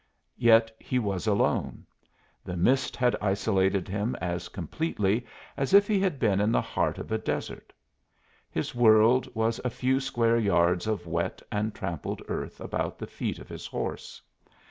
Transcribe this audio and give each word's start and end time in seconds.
Yet 0.39 0.71
he 0.79 0.97
was 0.97 1.27
alone. 1.27 1.85
The 2.43 2.57
mist 2.57 2.95
had 2.95 3.15
isolated 3.21 3.87
him 3.87 4.15
as 4.19 4.49
completely 4.49 5.27
as 5.55 5.75
if 5.75 5.87
he 5.87 5.99
had 5.99 6.17
been 6.17 6.41
in 6.41 6.51
the 6.51 6.59
heart 6.59 6.97
of 6.97 7.11
a 7.11 7.19
desert. 7.19 7.71
His 8.49 8.73
world 8.73 9.29
was 9.35 9.61
a 9.63 9.69
few 9.69 9.99
square 9.99 10.39
yards 10.39 10.87
of 10.87 11.05
wet 11.05 11.43
and 11.51 11.75
trampled 11.75 12.23
earth 12.29 12.59
about 12.59 12.97
the 12.97 13.05
feet 13.05 13.37
of 13.37 13.47
his 13.49 13.67
horse. 13.67 14.19